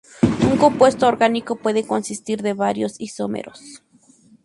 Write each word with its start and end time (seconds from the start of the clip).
Un 0.49 0.57
compuesto 0.57 1.07
orgánico 1.07 1.57
puede 1.57 1.85
consistir 1.85 2.41
de 2.41 2.53
varios 2.53 2.99
isómeros. 2.99 3.83